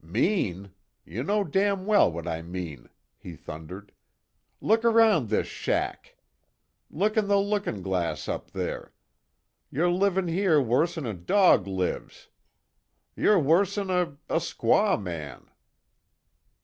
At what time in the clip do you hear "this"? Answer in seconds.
5.29-5.45